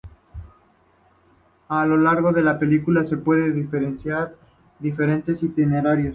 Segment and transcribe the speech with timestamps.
[1.67, 4.35] A lo largo de la película, se pueden diferenciar
[4.79, 6.09] diferentes itinerarios.